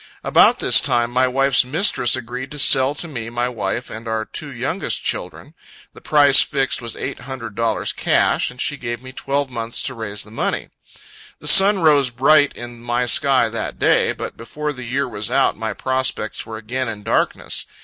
About 0.23 0.57
this 0.57 0.81
time, 0.81 1.11
my 1.11 1.27
wife's 1.27 1.63
mistress 1.63 2.15
agreed 2.15 2.49
to 2.49 2.57
sell 2.57 2.95
to 2.95 3.07
me 3.07 3.29
my 3.29 3.47
wife 3.47 3.91
and 3.91 4.07
our 4.07 4.25
two 4.25 4.51
youngest 4.51 5.03
children. 5.03 5.53
The 5.93 6.01
price 6.01 6.41
fixed, 6.41 6.81
was 6.81 6.95
eight 6.95 7.19
hundred 7.19 7.53
dollars 7.53 7.93
cash, 7.93 8.49
and 8.49 8.59
she 8.59 8.77
gave 8.77 9.03
me 9.03 9.11
twelve 9.11 9.51
months 9.51 9.83
to 9.83 9.93
raise 9.93 10.23
the 10.23 10.31
money. 10.31 10.69
The 11.37 11.47
sun 11.47 11.83
rose 11.83 12.09
bright 12.09 12.51
in 12.55 12.81
my 12.81 13.05
sky 13.05 13.47
that 13.49 13.77
day; 13.77 14.11
but 14.11 14.35
before 14.35 14.73
the 14.73 14.85
year 14.85 15.07
was 15.07 15.29
out, 15.29 15.55
my 15.55 15.71
prospects 15.71 16.47
were 16.47 16.57
again 16.57 16.87
in 16.89 17.03
darkness. 17.03 17.67